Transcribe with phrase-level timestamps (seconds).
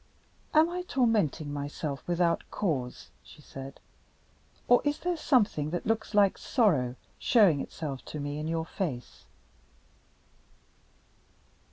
[0.55, 3.79] "Am I tormenting myself without cause?" she said.
[4.67, 9.25] "Or is there something that looks like sorrow, showing itself to me in your face?"